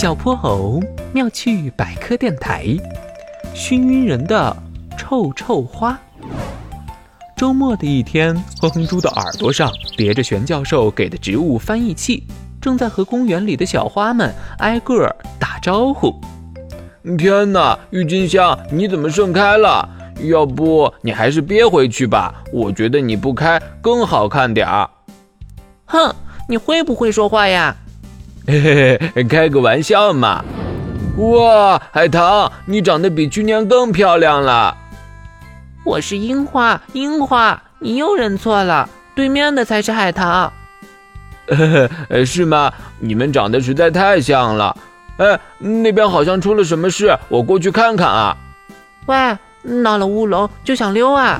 [0.00, 0.80] 小泼猴
[1.12, 2.68] 妙趣百科电台，
[3.52, 4.56] 熏晕人的
[4.96, 5.98] 臭臭花。
[7.36, 12.22] 周末的一天，哼哼猪的耳朵上别着玄教授给的植物翻译器，
[12.60, 16.14] 正在和公园里的小花们挨个儿打招呼。
[17.16, 19.88] 天哪，郁金香，你怎么盛开了？
[20.30, 24.88] 要不你还是憋回去吧，我觉得你不开更好看点儿。
[25.86, 26.14] 哼，
[26.48, 27.74] 你会不会说话呀？
[28.50, 30.42] 嘿嘿嘿，开个玩笑嘛。
[31.18, 34.74] 哇，海棠，你长得比去年更漂亮了。
[35.84, 40.50] 我是樱花，樱花，你又认错了，对面的才是海棠。
[41.48, 42.72] 呵呵，是吗？
[42.98, 44.74] 你们长得实在太像了。
[45.18, 48.34] 哎，那边好像出了什么事，我过去看看啊。
[49.04, 49.36] 喂。
[49.60, 51.38] 闹了乌龙就想溜啊！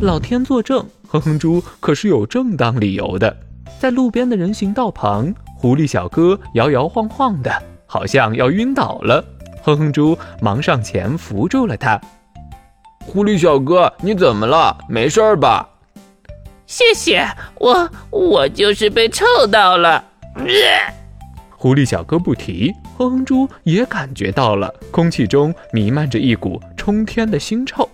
[0.00, 3.36] 老天作证，哼哼猪可是有正当理由的。
[3.78, 7.52] 在路边的人行道旁，狐狸小哥摇摇晃晃的，
[7.84, 9.22] 好像要晕倒了。
[9.62, 12.00] 哼哼猪忙上前扶住了他。
[13.00, 14.74] 狐狸小哥，你怎么了？
[14.88, 15.68] 没事吧？
[16.66, 20.02] 谢谢，我我就是被臭到了。
[21.50, 27.86] 狐狸小哥不提，哼哼猪也感觉到了，空气中弥漫着一股冲天的腥臭，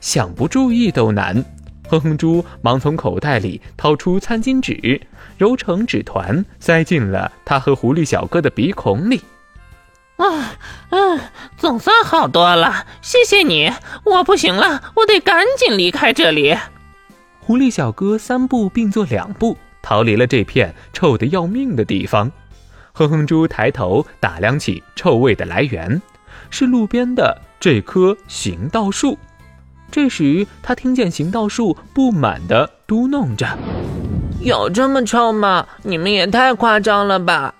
[0.00, 1.44] 想不注意都难。
[1.92, 4.98] 哼哼猪忙从口袋里掏出餐巾纸，
[5.36, 9.20] 揉成纸团，塞进了他和狐狸小哥的鼻孔里。
[10.16, 10.54] 啊，
[10.88, 11.20] 嗯，
[11.58, 13.70] 总算好多了，谢谢你。
[14.04, 16.56] 我不行了，我得赶紧离开这里。
[17.40, 22.32] 狐狸小哥三步并作两步，逃离了这片臭得要命的地方。
[22.94, 26.00] 哼哼猪抬头打量起臭味的来源，
[26.48, 29.18] 是路边的这棵行道树。
[29.92, 33.46] 这时，他听见行道树不满地嘟囔着
[34.40, 35.66] ：“有这么臭吗？
[35.82, 37.54] 你们也太夸张了吧！”“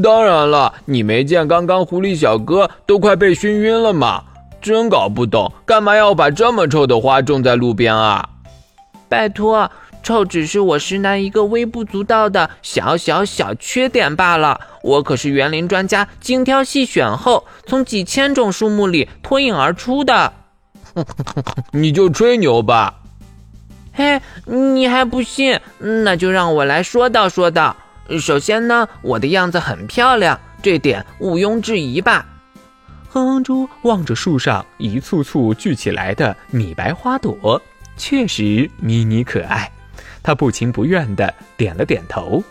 [0.00, 4.22] 当然了，你没见刚刚狐狸小哥都快被熏晕了吗？
[4.62, 8.28] 真搞不懂，干嘛要把这么臭的花种在路边啊
[9.10, 9.68] ？”“拜托。”
[10.02, 14.58] 臭只是我石楠一个微不足道的小小小缺点罢了。
[14.82, 20.32] 我可是园林专家，精挑细选后，从几千种树木里脱颖而出的。
[21.72, 22.94] 你就吹牛吧。
[23.92, 25.58] 嘿，你还不信？
[25.78, 27.76] 那就让我来说道说道。
[28.20, 32.26] 首先呢，我的样子很漂亮，这点毋庸置疑吧。
[33.08, 37.60] 哼哼猪望着树上一簇簇聚起来的米白花朵，
[37.96, 39.70] 确实迷你可爱。
[40.22, 42.42] 他不情不愿地点了点头。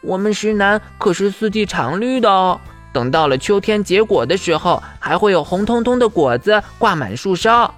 [0.00, 2.60] 我们石楠可是四季常绿的哦，
[2.92, 7.72] 等到了秋天结果的时候，还会有红彤彤的果子挂满树梢。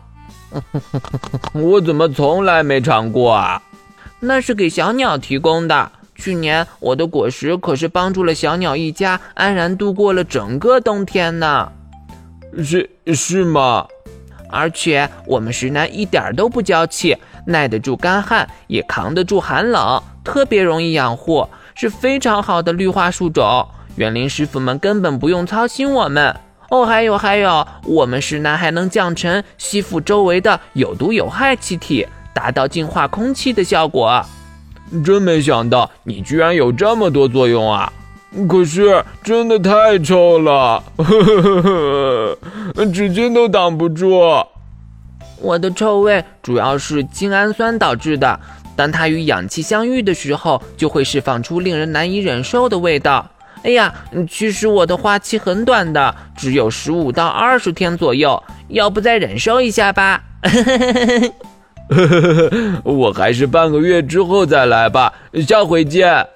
[1.54, 3.62] 我怎么从来没尝过啊？
[4.20, 5.92] 那是给小鸟提供的。
[6.14, 11.70] 去年我的果实可是帮助了小鸟一家安然度过了整个冬天呢。
[12.62, 13.86] 是是吗？
[14.48, 17.16] 而且我们石楠一点都不娇气。
[17.46, 23.68] 耐得住干旱，也扛得住寒冷，特别容易养护，是非常好的绿化树种。
[23.96, 26.34] 园林师傅们根本不用操心我们
[26.70, 26.84] 哦。
[26.84, 34.24] 还有还有，我们石楠还能降尘，吸附周围的有毒有害气体，达到净化空气的效果。
[35.04, 37.92] 真没想到你居然有这么多作用啊！
[38.48, 42.38] 可是真的太臭了，呵呵呵
[42.74, 44.20] 呵纸巾都挡不住。
[45.40, 48.40] 我的臭味主要是精氨酸导致的，
[48.74, 53.24] 当它与氧气相遇的时候，就会释放出令人难以忍受的味道。
[53.64, 53.92] 哎呀，
[54.28, 60.22] 其实我的花期很短的，只有十五到二十天左右，要不再忍受一下吧？
[62.84, 65.12] 我还是半个月之后再来吧，
[65.46, 66.26] 下回见。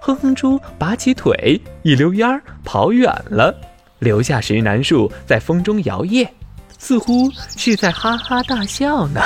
[0.00, 3.54] 哼哼猪拔起腿，一溜烟儿跑远了，
[3.98, 6.26] 留下石楠树在风中摇曳。
[6.78, 9.20] 似乎是在哈哈大笑呢。